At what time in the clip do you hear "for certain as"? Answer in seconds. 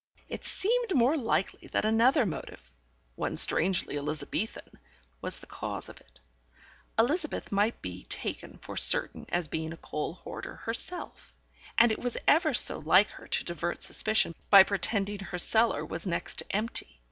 8.57-9.47